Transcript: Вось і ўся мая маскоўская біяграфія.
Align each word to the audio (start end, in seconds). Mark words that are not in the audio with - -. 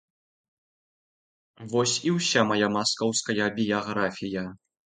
Вось 1.73 1.95
і 2.13 2.15
ўся 2.17 2.45
мая 2.53 2.67
маскоўская 2.79 3.45
біяграфія. 3.61 4.43